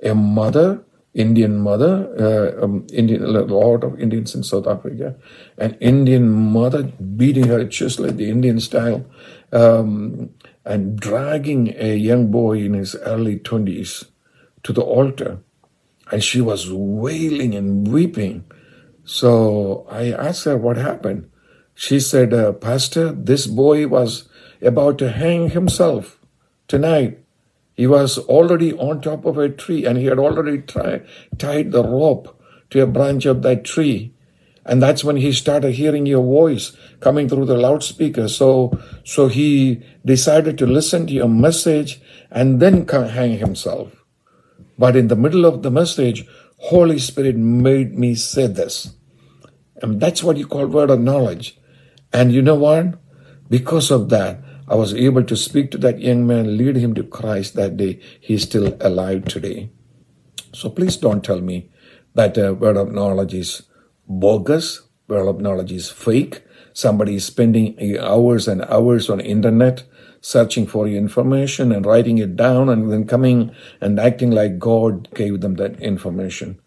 a 0.00 0.14
mother, 0.14 0.84
Indian 1.12 1.58
mother, 1.58 2.06
uh, 2.14 2.64
um, 2.64 2.86
Indian, 2.92 3.24
a 3.24 3.42
lot 3.42 3.82
of 3.82 3.98
Indians 3.98 4.36
in 4.36 4.44
South 4.44 4.68
Africa, 4.68 5.16
an 5.56 5.74
Indian 5.80 6.30
mother 6.30 6.84
beating 7.16 7.48
her 7.48 7.66
chest 7.66 7.98
like 7.98 8.14
the 8.14 8.30
Indian 8.30 8.60
style, 8.60 9.04
um, 9.52 10.30
and 10.64 11.00
dragging 11.00 11.74
a 11.76 11.96
young 11.96 12.30
boy 12.30 12.58
in 12.58 12.74
his 12.74 12.94
early 13.02 13.40
20s 13.40 14.06
to 14.62 14.72
the 14.72 14.82
altar. 14.82 15.40
And 16.12 16.22
she 16.22 16.40
was 16.40 16.70
wailing 16.70 17.56
and 17.56 17.88
weeping. 17.88 18.44
So 19.02 19.88
I 19.90 20.12
asked 20.12 20.44
her 20.44 20.56
what 20.56 20.76
happened. 20.76 21.28
She 21.74 21.98
said, 21.98 22.32
uh, 22.32 22.52
Pastor, 22.52 23.10
this 23.10 23.48
boy 23.48 23.88
was 23.88 24.28
about 24.62 24.98
to 24.98 25.10
hang 25.10 25.50
himself 25.50 26.17
tonight. 26.68 27.18
He 27.74 27.86
was 27.86 28.18
already 28.18 28.72
on 28.74 29.00
top 29.00 29.24
of 29.24 29.38
a 29.38 29.48
tree 29.48 29.84
and 29.84 29.98
he 29.98 30.06
had 30.06 30.18
already 30.18 30.58
try, 30.58 31.02
tied 31.38 31.72
the 31.72 31.82
rope 31.82 32.40
to 32.70 32.82
a 32.82 32.86
branch 32.86 33.24
of 33.26 33.42
that 33.42 33.64
tree. 33.64 34.14
And 34.64 34.82
that's 34.82 35.02
when 35.02 35.16
he 35.16 35.32
started 35.32 35.72
hearing 35.72 36.04
your 36.04 36.22
voice 36.22 36.76
coming 37.00 37.28
through 37.28 37.46
the 37.46 37.56
loudspeaker. 37.56 38.28
So, 38.28 38.78
so 39.02 39.28
he 39.28 39.82
decided 40.04 40.58
to 40.58 40.66
listen 40.66 41.06
to 41.06 41.12
your 41.12 41.28
message 41.28 42.02
and 42.30 42.60
then 42.60 42.86
hang 42.86 43.38
himself. 43.38 44.04
But 44.78 44.94
in 44.94 45.08
the 45.08 45.16
middle 45.16 45.46
of 45.46 45.62
the 45.62 45.70
message, 45.70 46.26
Holy 46.58 46.98
Spirit 46.98 47.36
made 47.36 47.98
me 47.98 48.14
say 48.14 48.46
this. 48.46 48.94
And 49.80 50.00
that's 50.00 50.22
what 50.22 50.36
you 50.36 50.46
call 50.46 50.66
word 50.66 50.90
of 50.90 51.00
knowledge. 51.00 51.58
And 52.12 52.32
you 52.32 52.42
know 52.42 52.56
what? 52.56 52.98
Because 53.48 53.90
of 53.90 54.08
that, 54.10 54.40
I 54.68 54.74
was 54.74 54.94
able 54.94 55.24
to 55.24 55.36
speak 55.36 55.70
to 55.70 55.78
that 55.78 56.00
young 56.00 56.26
man, 56.26 56.56
lead 56.58 56.76
him 56.76 56.94
to 56.94 57.02
Christ 57.02 57.54
that 57.54 57.76
day. 57.76 58.00
He's 58.20 58.42
still 58.42 58.76
alive 58.80 59.24
today. 59.24 59.70
So 60.52 60.68
please 60.68 60.96
don't 60.96 61.24
tell 61.24 61.40
me 61.40 61.70
that 62.14 62.36
uh, 62.36 62.54
word 62.54 62.76
of 62.76 62.92
knowledge 62.92 63.34
is 63.34 63.62
bogus, 64.06 64.82
word 65.08 65.26
of 65.26 65.40
knowledge 65.40 65.72
is 65.72 65.90
fake. 65.90 66.42
Somebody 66.74 67.16
is 67.16 67.24
spending 67.24 67.98
hours 67.98 68.46
and 68.46 68.62
hours 68.64 69.08
on 69.10 69.20
internet 69.20 69.84
searching 70.20 70.66
for 70.66 70.86
information 70.86 71.72
and 71.72 71.86
writing 71.86 72.18
it 72.18 72.36
down 72.36 72.68
and 72.68 72.90
then 72.90 73.06
coming 73.06 73.54
and 73.80 73.98
acting 73.98 74.30
like 74.30 74.58
God 74.58 75.08
gave 75.14 75.40
them 75.40 75.54
that 75.54 75.80
information. 75.80 76.60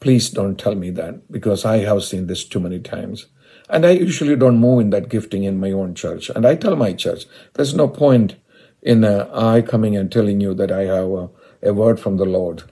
Please 0.00 0.30
don't 0.30 0.58
tell 0.58 0.74
me 0.74 0.90
that 0.90 1.30
because 1.30 1.64
I 1.64 1.78
have 1.78 2.04
seen 2.04 2.26
this 2.26 2.44
too 2.44 2.60
many 2.60 2.80
times. 2.80 3.26
And 3.68 3.86
I 3.86 3.92
usually 3.92 4.36
don't 4.36 4.58
move 4.58 4.80
in 4.80 4.90
that 4.90 5.08
gifting 5.08 5.44
in 5.44 5.58
my 5.60 5.72
own 5.72 5.94
church. 5.94 6.30
And 6.30 6.46
I 6.46 6.54
tell 6.54 6.76
my 6.76 6.92
church, 6.92 7.26
there's 7.54 7.74
no 7.74 7.88
point 7.88 8.36
in 8.82 9.04
uh, 9.04 9.28
I 9.32 9.62
coming 9.62 9.96
and 9.96 10.12
telling 10.12 10.40
you 10.40 10.54
that 10.54 10.70
I 10.70 10.82
have 10.82 11.10
a, 11.10 11.30
a 11.62 11.72
word 11.72 11.98
from 11.98 12.18
the 12.18 12.26
Lord 12.26 12.64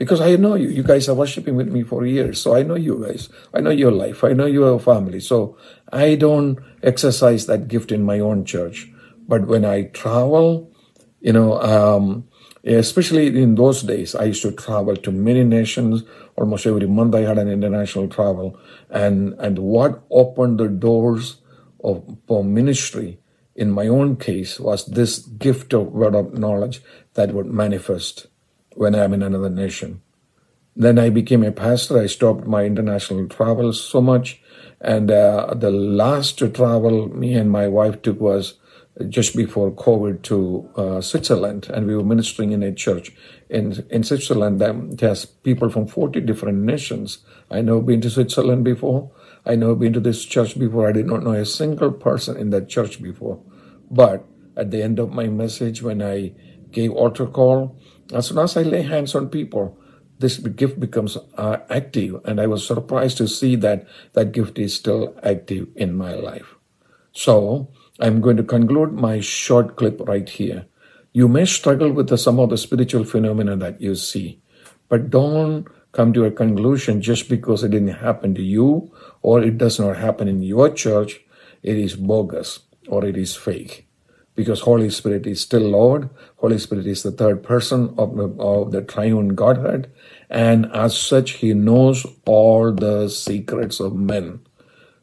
because 0.00 0.22
I 0.22 0.34
know 0.36 0.54
you. 0.54 0.68
You 0.68 0.82
guys 0.82 1.10
are 1.10 1.14
worshiping 1.14 1.56
with 1.56 1.68
me 1.68 1.82
for 1.82 2.06
years. 2.06 2.40
So 2.40 2.56
I 2.56 2.62
know 2.62 2.74
you 2.74 3.04
guys. 3.06 3.28
I 3.52 3.60
know 3.60 3.70
your 3.70 3.92
life. 3.92 4.24
I 4.24 4.32
know 4.32 4.46
your 4.46 4.80
family. 4.80 5.20
So 5.20 5.58
I 5.92 6.14
don't 6.14 6.58
exercise 6.82 7.44
that 7.46 7.68
gift 7.68 7.92
in 7.92 8.02
my 8.02 8.18
own 8.18 8.46
church. 8.46 8.90
But 9.28 9.46
when 9.46 9.66
I 9.66 9.84
travel, 9.92 10.72
you 11.20 11.34
know, 11.34 11.60
um, 11.60 12.26
especially 12.64 13.26
in 13.26 13.56
those 13.56 13.82
days, 13.82 14.14
I 14.14 14.24
used 14.24 14.42
to 14.42 14.52
travel 14.52 14.96
to 14.96 15.12
many 15.12 15.44
nations. 15.44 16.02
Almost 16.40 16.66
every 16.66 16.86
month 16.86 17.14
I 17.14 17.20
had 17.20 17.38
an 17.38 17.48
international 17.48 18.08
travel. 18.08 18.58
And, 18.88 19.34
and 19.38 19.58
what 19.58 20.02
opened 20.10 20.58
the 20.58 20.68
doors 20.68 21.36
of, 21.84 22.16
for 22.26 22.42
ministry 22.42 23.20
in 23.54 23.70
my 23.70 23.86
own 23.86 24.16
case 24.16 24.58
was 24.58 24.86
this 24.86 25.18
gift 25.18 25.74
of 25.74 25.92
word 25.92 26.14
of 26.14 26.38
knowledge 26.38 26.82
that 27.14 27.34
would 27.34 27.46
manifest 27.46 28.26
when 28.74 28.94
I'm 28.94 29.12
in 29.12 29.22
another 29.22 29.50
nation. 29.50 30.00
Then 30.74 30.98
I 30.98 31.10
became 31.10 31.42
a 31.42 31.52
pastor. 31.52 31.98
I 31.98 32.06
stopped 32.06 32.46
my 32.46 32.64
international 32.64 33.28
travels 33.28 33.82
so 33.82 34.00
much. 34.00 34.40
And 34.80 35.10
uh, 35.10 35.52
the 35.54 35.70
last 35.70 36.38
travel 36.38 37.08
me 37.08 37.34
and 37.34 37.50
my 37.50 37.68
wife 37.68 38.00
took 38.00 38.18
was 38.18 38.54
just 39.08 39.36
before 39.36 39.70
COVID 39.72 40.22
to 40.22 40.70
uh, 40.76 41.00
Switzerland. 41.02 41.68
And 41.68 41.86
we 41.86 41.94
were 41.94 42.04
ministering 42.04 42.52
in 42.52 42.62
a 42.62 42.72
church 42.72 43.12
in, 43.50 43.84
in 43.90 44.04
Switzerland 44.04 44.60
that 44.60 45.00
has 45.00 45.26
people 45.26 45.68
from 45.68 45.86
40 45.86 46.20
different 46.20 46.58
nations. 46.58 47.18
I 47.50 47.60
know 47.60 47.80
been 47.80 48.00
to 48.02 48.10
Switzerland 48.10 48.64
before. 48.64 49.10
I 49.44 49.56
know 49.56 49.74
been 49.74 49.92
to 49.94 50.00
this 50.00 50.24
church 50.24 50.58
before. 50.58 50.88
I 50.88 50.92
did 50.92 51.06
not 51.06 51.24
know 51.24 51.32
a 51.32 51.44
single 51.44 51.90
person 51.90 52.36
in 52.36 52.50
that 52.50 52.68
church 52.68 53.02
before. 53.02 53.42
But 53.90 54.24
at 54.56 54.70
the 54.70 54.82
end 54.82 54.98
of 54.98 55.12
my 55.12 55.26
message, 55.26 55.82
when 55.82 56.00
I 56.00 56.32
gave 56.70 56.92
altar 56.92 57.26
call, 57.26 57.76
as 58.14 58.28
soon 58.28 58.38
as 58.38 58.56
I 58.56 58.62
lay 58.62 58.82
hands 58.82 59.14
on 59.14 59.28
people, 59.28 59.76
this 60.18 60.38
gift 60.38 60.78
becomes 60.78 61.16
uh, 61.36 61.58
active. 61.68 62.20
And 62.24 62.40
I 62.40 62.46
was 62.46 62.66
surprised 62.66 63.18
to 63.18 63.26
see 63.26 63.56
that 63.56 63.86
that 64.12 64.32
gift 64.32 64.58
is 64.58 64.74
still 64.74 65.18
active 65.22 65.68
in 65.74 65.96
my 65.96 66.14
life. 66.14 66.54
So 67.12 67.72
I'm 67.98 68.20
going 68.20 68.36
to 68.36 68.44
conclude 68.44 68.92
my 68.92 69.18
short 69.20 69.76
clip 69.76 70.00
right 70.06 70.28
here. 70.28 70.66
You 71.12 71.26
may 71.26 71.44
struggle 71.44 71.92
with 71.92 72.08
the, 72.08 72.16
some 72.16 72.38
of 72.38 72.50
the 72.50 72.58
spiritual 72.58 73.04
phenomena 73.04 73.56
that 73.56 73.80
you 73.80 73.96
see, 73.96 74.40
but 74.88 75.10
don't 75.10 75.66
come 75.92 76.12
to 76.12 76.24
a 76.24 76.30
conclusion 76.30 77.02
just 77.02 77.28
because 77.28 77.64
it 77.64 77.70
didn't 77.70 77.88
happen 77.88 78.34
to 78.34 78.42
you 78.42 78.92
or 79.22 79.42
it 79.42 79.58
does 79.58 79.80
not 79.80 79.96
happen 79.96 80.28
in 80.28 80.42
your 80.42 80.70
church. 80.70 81.20
It 81.62 81.76
is 81.76 81.96
bogus 81.96 82.60
or 82.86 83.04
it 83.04 83.16
is 83.16 83.34
fake 83.34 83.88
because 84.36 84.60
Holy 84.60 84.88
Spirit 84.88 85.26
is 85.26 85.40
still 85.40 85.62
Lord. 85.62 86.08
Holy 86.36 86.58
Spirit 86.58 86.86
is 86.86 87.02
the 87.02 87.10
third 87.10 87.42
person 87.42 87.92
of 87.98 88.16
the, 88.16 88.28
of 88.38 88.70
the 88.70 88.82
triune 88.82 89.34
Godhead. 89.34 89.90
And 90.30 90.66
as 90.72 90.96
such, 90.96 91.32
he 91.32 91.54
knows 91.54 92.06
all 92.24 92.72
the 92.72 93.08
secrets 93.08 93.80
of 93.80 93.94
men. 93.96 94.40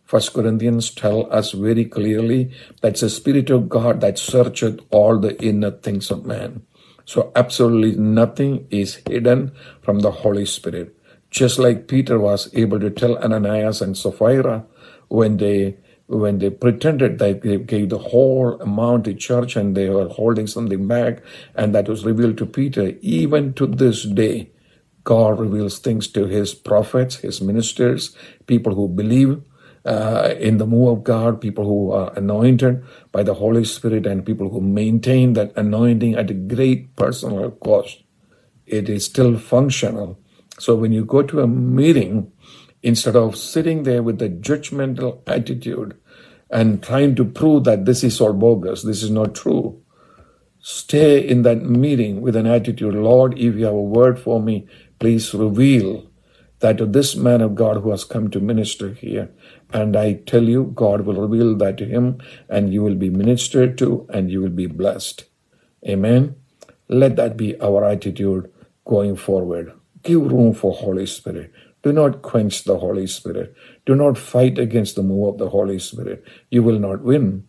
First 0.07 0.33
Corinthians 0.33 0.89
tell 0.89 1.31
us 1.33 1.51
very 1.51 1.83
clearly 1.83 2.49
that 2.81 2.95
the 2.95 3.09
Spirit 3.09 3.49
of 3.49 3.67
God 3.67 3.99
that 3.99 4.17
searcheth 4.17 4.79
all 4.89 5.19
the 5.19 5.37
inner 5.43 5.71
things 5.71 6.09
of 6.09 6.25
man. 6.25 6.65
So 7.03 7.29
absolutely 7.35 7.99
nothing 7.99 8.67
is 8.69 9.01
hidden 9.05 9.51
from 9.81 9.99
the 9.99 10.11
Holy 10.11 10.45
Spirit. 10.45 10.95
Just 11.29 11.59
like 11.59 11.89
Peter 11.89 12.17
was 12.19 12.49
able 12.53 12.79
to 12.79 12.89
tell 12.89 13.17
Ananias 13.17 13.81
and 13.81 13.97
Sapphira 13.97 14.65
when 15.09 15.37
they 15.37 15.77
when 16.05 16.39
they 16.39 16.51
pretended 16.51 17.19
that 17.19 17.41
they 17.41 17.57
gave 17.57 17.89
the 17.89 17.97
whole 17.97 18.53
amount 18.61 19.03
to 19.03 19.13
church 19.13 19.57
and 19.57 19.75
they 19.75 19.89
were 19.89 20.07
holding 20.07 20.47
something 20.47 20.87
back, 20.87 21.21
and 21.53 21.75
that 21.75 21.89
was 21.89 22.05
revealed 22.05 22.37
to 22.37 22.45
Peter. 22.45 22.93
Even 23.01 23.51
to 23.55 23.67
this 23.67 24.03
day, 24.03 24.49
God 25.03 25.37
reveals 25.37 25.79
things 25.79 26.07
to 26.09 26.25
his 26.25 26.53
prophets, 26.53 27.17
his 27.17 27.41
ministers, 27.41 28.15
people 28.45 28.73
who 28.73 28.87
believe 28.87 29.41
uh, 29.87 30.35
in 30.39 30.57
the 30.57 30.67
move 30.67 30.89
of 30.89 31.03
God, 31.03 31.41
people 31.41 31.65
who 31.65 31.91
are 31.91 32.13
anointed 32.15 32.83
by 33.13 33.23
the 33.23 33.35
Holy 33.35 33.65
Spirit, 33.65 34.05
and 34.05 34.25
people 34.25 34.49
who 34.49 34.61
maintain 34.61 35.33
that 35.33 35.53
anointing 35.55 36.15
at 36.15 36.29
a 36.29 36.35
great 36.35 36.95
personal 36.97 37.51
cost. 37.51 38.03
It 38.65 38.89
is 38.89 39.05
still 39.05 39.37
functional. 39.39 40.19
So 40.59 40.75
when 40.75 40.91
you 40.91 41.05
go 41.05 41.23
to 41.23 41.41
a 41.41 41.47
meeting, 41.47 42.31
instead 42.83 43.15
of 43.15 43.37
sitting 43.37 43.83
there 43.83 44.03
with 44.03 44.21
a 44.21 44.29
judgmental 44.29 45.21
attitude 45.27 45.97
and 46.49 46.83
trying 46.83 47.15
to 47.15 47.25
prove 47.25 47.63
that 47.65 47.85
this 47.85 48.03
is 48.03 48.19
all 48.21 48.33
bogus, 48.33 48.83
this 48.83 49.03
is 49.03 49.11
not 49.11 49.35
true. 49.35 49.81
Stay 50.59 51.25
in 51.25 51.43
that 51.43 51.61
meeting 51.63 52.21
with 52.21 52.35
an 52.35 52.47
attitude, 52.47 52.93
Lord, 52.93 53.33
if 53.37 53.55
you 53.55 53.65
have 53.65 53.73
a 53.73 53.81
word 53.81 54.19
for 54.19 54.41
me, 54.41 54.67
please 54.99 55.33
reveal 55.33 56.09
that 56.59 56.77
to 56.77 56.85
this 56.85 57.15
man 57.15 57.41
of 57.41 57.55
God 57.55 57.81
who 57.81 57.91
has 57.91 58.03
come 58.03 58.29
to 58.31 58.39
minister 58.39 58.93
here, 58.93 59.29
And 59.73 59.97
I 59.97 60.13
tell 60.13 60.43
you, 60.43 60.71
God 60.75 61.01
will 61.01 61.27
reveal 61.27 61.55
that 61.57 61.77
to 61.77 61.85
him, 61.85 62.19
and 62.49 62.73
you 62.73 62.81
will 62.83 62.95
be 62.95 63.09
ministered 63.09 63.77
to, 63.79 64.07
and 64.09 64.31
you 64.31 64.41
will 64.41 64.49
be 64.49 64.67
blessed. 64.67 65.25
Amen. 65.87 66.35
Let 66.87 67.17
that 67.17 67.35
be 67.35 67.59
our 67.59 67.83
attitude 67.83 68.51
going 68.85 69.17
forward. 69.17 69.73
Give 70.03 70.21
room 70.31 70.53
for 70.53 70.73
Holy 70.73 71.05
Spirit. 71.05 71.51
Do 71.83 71.91
not 71.91 72.21
quench 72.21 72.63
the 72.63 72.79
Holy 72.79 73.07
Spirit. 73.07 73.53
Do 73.85 73.95
not 73.95 74.17
fight 74.17 74.57
against 74.57 74.95
the 74.95 75.03
move 75.03 75.33
of 75.33 75.37
the 75.37 75.49
Holy 75.49 75.79
Spirit. 75.79 76.23
You 76.49 76.63
will 76.63 76.79
not 76.79 77.01
win. 77.01 77.47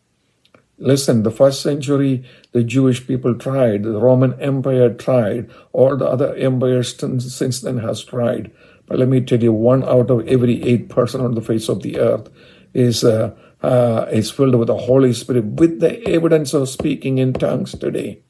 Listen, 0.77 1.25
the 1.25 1.31
first 1.31 1.61
century, 1.61 2.25
the 2.53 2.63
Jewish 2.63 3.05
people 3.07 3.35
tried, 3.35 3.83
the 3.83 3.99
Roman 3.99 4.41
Empire 4.41 4.95
tried, 4.95 5.51
all 5.73 5.97
the 5.97 6.07
other 6.07 6.37
empires 6.37 6.97
since 6.97 7.61
then 7.61 7.79
has 7.79 8.05
tried. 8.05 8.53
But 8.89 8.99
let 8.99 9.09
me 9.09 9.21
tell 9.21 9.43
you, 9.43 9.53
one 9.53 9.85
out 9.85 10.11
of 10.11 10.27
every 10.27 10.63
eight 10.63 10.89
person 10.89 11.21
on 11.21 11.35
the 11.35 11.43
face 11.43 11.69
of 11.69 11.83
the 11.83 11.99
earth 11.99 12.29
is 12.73 13.05
uh, 13.05 13.35
uh, 13.63 14.07
is 14.11 14.31
filled 14.31 14.55
with 14.55 14.69
the 14.69 14.77
Holy 14.77 15.13
Spirit, 15.13 15.45
with 15.45 15.81
the 15.81 16.07
evidence 16.09 16.55
of 16.55 16.69
speaking 16.69 17.19
in 17.19 17.33
tongues 17.33 17.73
today. 17.73 18.23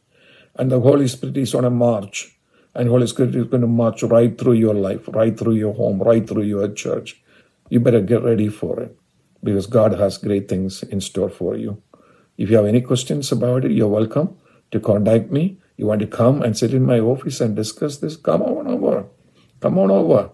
And 0.57 0.73
the 0.73 0.81
Holy 0.81 1.07
Spirit 1.07 1.37
is 1.37 1.55
on 1.55 1.65
a 1.65 1.71
march. 1.71 2.37
And 2.75 2.89
Holy 2.89 3.07
Spirit 3.07 3.35
is 3.37 3.47
going 3.47 3.61
to 3.61 3.67
march 3.67 4.03
right 4.03 4.37
through 4.37 4.55
your 4.55 4.75
life, 4.75 5.09
right 5.09 5.37
through 5.39 5.55
your 5.55 5.75
home, 5.75 6.03
right 6.03 6.27
through 6.27 6.43
your 6.43 6.69
church. 6.69 7.21
You 7.69 7.81
better 7.81 8.01
get 8.01 8.23
ready 8.23 8.49
for 8.49 8.81
it 8.81 8.97
because 9.43 9.67
God 9.67 9.93
has 9.95 10.19
great 10.19 10.49
things 10.49 10.83
in 10.83 11.01
store 11.01 11.29
for 11.29 11.57
you. 11.57 11.83
If 12.37 12.51
you 12.51 12.57
have 12.57 12.67
any 12.67 12.81
questions 12.81 13.31
about 13.33 13.65
it, 13.65 13.73
you're 13.73 13.89
welcome 13.89 14.37
to 14.71 14.81
contact 14.81 15.31
me. 15.31 15.59
You 15.77 15.87
want 15.87 16.01
to 16.01 16.07
come 16.07 16.43
and 16.43 16.57
sit 16.57 16.75
in 16.75 16.85
my 16.85 16.99
office 16.99 17.41
and 17.41 17.55
discuss 17.55 17.99
this? 17.99 18.17
Come 18.17 18.43
on 18.43 18.67
over. 18.67 19.07
Come 19.61 19.79
on 19.79 19.91
over. 19.91 20.31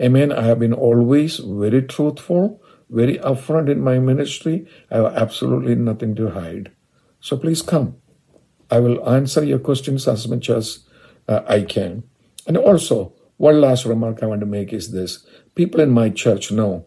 Amen. 0.00 0.32
I 0.32 0.44
have 0.44 0.58
been 0.58 0.72
always 0.72 1.38
very 1.38 1.82
truthful, 1.82 2.62
very 2.88 3.18
upfront 3.18 3.70
in 3.70 3.80
my 3.80 3.98
ministry. 3.98 4.66
I 4.90 4.96
have 4.96 5.14
absolutely 5.14 5.74
nothing 5.74 6.14
to 6.16 6.30
hide. 6.30 6.72
So 7.20 7.36
please 7.36 7.62
come. 7.62 7.96
I 8.70 8.80
will 8.80 9.06
answer 9.08 9.44
your 9.44 9.58
questions 9.58 10.08
as 10.08 10.26
much 10.26 10.48
as 10.48 10.86
uh, 11.28 11.40
I 11.46 11.62
can. 11.62 12.04
And 12.46 12.56
also, 12.56 13.14
one 13.36 13.60
last 13.60 13.84
remark 13.84 14.22
I 14.22 14.26
want 14.26 14.40
to 14.40 14.46
make 14.46 14.72
is 14.72 14.92
this 14.92 15.26
people 15.54 15.80
in 15.80 15.90
my 15.90 16.08
church 16.08 16.50
know 16.50 16.86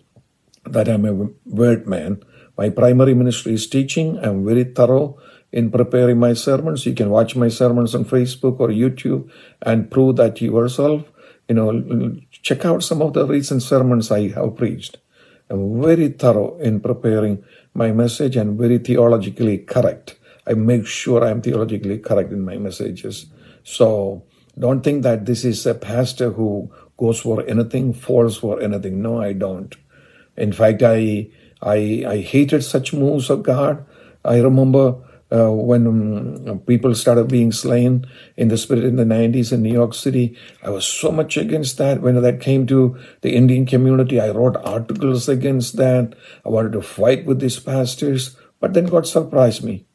that 0.66 0.88
I'm 0.88 1.06
a 1.06 1.30
word 1.46 1.88
man 1.88 2.24
my 2.58 2.70
primary 2.70 3.16
ministry 3.16 3.54
is 3.54 3.68
teaching. 3.68 4.20
I'm 4.20 4.46
very 4.46 4.64
thorough 4.64 5.18
in 5.52 5.72
preparing 5.72 6.20
my 6.20 6.34
sermons. 6.34 6.86
You 6.86 6.94
can 6.94 7.10
watch 7.10 7.36
my 7.36 7.48
sermons 7.48 7.96
on 7.96 8.06
Facebook 8.06 8.60
or 8.60 8.68
YouTube 8.68 9.30
and 9.62 9.90
prove 9.90 10.18
that 10.18 10.40
yourself. 10.40 11.12
You 11.48 11.56
know, 11.56 12.16
check 12.32 12.66
out 12.66 12.84
some 12.84 13.02
of 13.02 13.14
the 13.14 13.26
recent 13.26 13.64
sermons 13.64 14.12
I 14.12 14.30
have 14.30 14.56
preached. 14.56 14.98
I'm 15.50 15.82
very 15.82 16.10
thorough 16.10 16.58
in 16.60 16.80
preparing 16.80 17.44
my 17.74 17.92
message 17.92 18.36
and 18.38 18.58
very 18.58 18.78
theologically 18.78 19.60
correct. 19.60 20.18
I 20.48 20.54
make 20.54 20.86
sure 20.86 21.24
I'm 21.24 21.42
theologically 21.42 22.00
correct 22.00 22.32
in 22.32 22.42
my 22.42 22.58
messages. 22.58 23.28
So 23.64 24.24
don't 24.58 24.84
think 24.84 25.04
that 25.04 25.26
this 25.26 25.44
is 25.46 25.66
a 25.66 25.74
pastor 25.74 26.32
who 26.32 26.72
goes 26.98 27.20
for 27.20 27.46
anything, 27.48 27.94
falls 27.94 28.38
for 28.38 28.62
anything. 28.62 29.02
No, 29.02 29.22
I 29.22 29.34
don't. 29.34 29.76
In 30.38 30.54
fact, 30.54 30.82
I 30.84 31.30
I, 31.62 32.04
I 32.06 32.18
hated 32.20 32.64
such 32.64 32.94
moves 32.94 33.30
of 33.30 33.44
God. 33.44 33.86
I 34.26 34.40
remember 34.40 34.96
uh, 35.34 35.50
when 35.52 35.88
um, 35.88 36.60
people 36.60 36.94
started 36.94 37.28
being 37.28 37.52
slain 37.52 38.06
in 38.38 38.50
the 38.50 38.58
spirit 38.58 38.84
in 38.84 38.98
the 38.98 39.04
90s 39.04 39.52
in 39.52 39.64
New 39.64 39.74
York 39.74 39.94
City. 39.94 40.38
I 40.62 40.70
was 40.70 40.86
so 40.86 41.12
much 41.12 41.38
against 41.38 41.78
that. 41.80 42.02
When 42.02 42.22
that 42.22 42.40
came 42.40 42.68
to 42.68 42.98
the 43.22 43.34
Indian 43.34 43.66
community, 43.66 44.20
I 44.20 44.30
wrote 44.30 44.58
articles 44.58 45.28
against 45.28 45.78
that. 45.78 46.14
I 46.46 46.50
wanted 46.50 46.74
to 46.74 46.82
fight 46.82 47.26
with 47.26 47.40
these 47.40 47.60
pastors. 47.60 48.38
But 48.60 48.74
then 48.74 48.86
God 48.86 49.08
surprised 49.08 49.64
me 49.64 49.88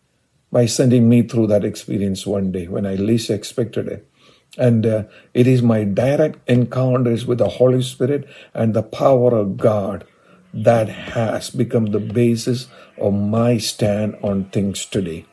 by 0.50 0.66
sending 0.66 1.08
me 1.08 1.22
through 1.22 1.46
that 1.48 1.64
experience 1.64 2.26
one 2.26 2.50
day 2.50 2.66
when 2.66 2.86
I 2.86 2.94
least 2.94 3.30
expected 3.30 3.86
it. 3.86 4.10
And 4.56 4.86
uh, 4.86 5.04
it 5.34 5.46
is 5.46 5.62
my 5.62 5.84
direct 5.84 6.38
encounters 6.48 7.26
with 7.26 7.38
the 7.38 7.48
Holy 7.48 7.82
Spirit 7.82 8.28
and 8.54 8.74
the 8.74 8.82
power 8.82 9.36
of 9.36 9.56
God 9.56 10.04
that 10.52 10.88
has 10.88 11.50
become 11.50 11.86
the 11.86 12.00
basis 12.00 12.68
of 12.96 13.14
my 13.14 13.58
stand 13.58 14.16
on 14.22 14.44
things 14.46 14.84
today. 14.86 15.24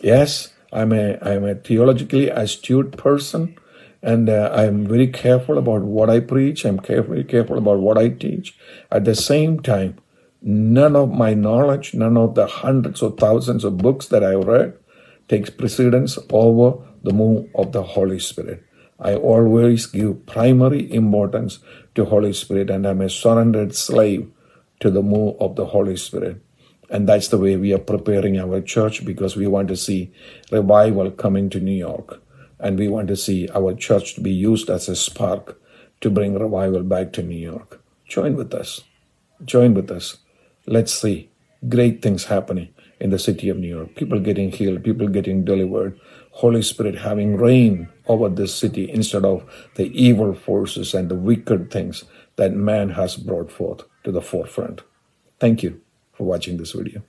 Yes, 0.00 0.52
I'm 0.72 0.92
a 0.92 1.18
I'm 1.20 1.44
a 1.44 1.54
theologically 1.54 2.28
astute 2.28 2.96
person, 2.96 3.56
and 4.02 4.28
uh, 4.28 4.50
I'm 4.52 4.86
very 4.86 5.08
careful 5.08 5.58
about 5.58 5.82
what 5.82 6.08
I 6.08 6.20
preach. 6.20 6.64
I'm 6.64 6.78
carefully 6.78 7.24
careful 7.24 7.58
about 7.58 7.80
what 7.80 7.98
I 7.98 8.08
teach. 8.08 8.56
At 8.90 9.04
the 9.04 9.14
same 9.14 9.60
time, 9.60 9.98
none 10.40 10.96
of 10.96 11.12
my 11.12 11.34
knowledge, 11.34 11.94
none 11.94 12.16
of 12.16 12.34
the 12.34 12.46
hundreds 12.46 13.02
or 13.02 13.10
thousands 13.10 13.64
of 13.64 13.78
books 13.78 14.06
that 14.08 14.24
I've 14.24 14.46
read, 14.46 14.74
takes 15.28 15.50
precedence 15.50 16.18
over 16.30 16.84
the 17.02 17.12
move 17.12 17.48
of 17.54 17.72
the 17.72 17.82
Holy 17.82 18.18
Spirit. 18.18 18.64
I 18.98 19.14
always 19.16 19.86
give 19.86 20.26
primary 20.26 20.92
importance 20.92 21.58
to 21.96 22.04
Holy 22.04 22.32
Spirit, 22.32 22.70
and 22.70 22.86
I'm 22.86 23.00
a 23.00 23.10
surrendered 23.10 23.74
slave 23.74 24.30
to 24.82 24.90
the 24.90 25.02
move 25.02 25.36
of 25.40 25.54
the 25.54 25.66
Holy 25.66 25.96
Spirit. 25.96 26.42
And 26.90 27.08
that's 27.08 27.28
the 27.28 27.38
way 27.38 27.56
we 27.56 27.72
are 27.72 27.78
preparing 27.78 28.38
our 28.38 28.60
church 28.60 29.04
because 29.04 29.36
we 29.36 29.46
want 29.46 29.68
to 29.68 29.76
see 29.76 30.12
revival 30.50 31.10
coming 31.12 31.48
to 31.50 31.60
New 31.60 31.78
York. 31.78 32.20
And 32.58 32.78
we 32.78 32.88
want 32.88 33.06
to 33.08 33.16
see 33.16 33.48
our 33.54 33.74
church 33.74 34.14
to 34.14 34.20
be 34.20 34.32
used 34.32 34.68
as 34.68 34.88
a 34.88 34.96
spark 34.96 35.60
to 36.00 36.10
bring 36.10 36.36
revival 36.36 36.82
back 36.82 37.12
to 37.12 37.22
New 37.22 37.38
York. 37.38 37.80
Join 38.08 38.34
with 38.34 38.52
us. 38.52 38.82
Join 39.44 39.72
with 39.72 39.90
us. 39.90 40.18
Let's 40.66 40.92
see 40.92 41.30
great 41.68 42.02
things 42.02 42.24
happening 42.24 42.74
in 42.98 43.10
the 43.10 43.20
city 43.20 43.48
of 43.48 43.58
New 43.58 43.68
York. 43.68 43.94
People 43.94 44.18
getting 44.18 44.50
healed, 44.50 44.82
people 44.82 45.06
getting 45.06 45.44
delivered, 45.44 45.98
Holy 46.32 46.62
Spirit 46.62 46.96
having 46.96 47.36
reign 47.36 47.88
over 48.08 48.28
this 48.28 48.52
city 48.52 48.90
instead 48.90 49.24
of 49.24 49.48
the 49.76 49.86
evil 49.98 50.34
forces 50.34 50.92
and 50.92 51.08
the 51.08 51.14
wicked 51.14 51.70
things 51.70 52.04
that 52.34 52.52
man 52.52 52.90
has 52.90 53.16
brought 53.16 53.50
forth 53.50 53.84
to 54.04 54.12
the 54.12 54.22
forefront. 54.22 54.82
Thank 55.38 55.62
you 55.62 55.80
for 56.12 56.24
watching 56.24 56.56
this 56.56 56.72
video. 56.72 57.02